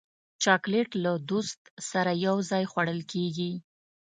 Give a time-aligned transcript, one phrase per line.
[0.43, 3.51] چاکلېټ له دوست سره یو ځای خوړل کېږي.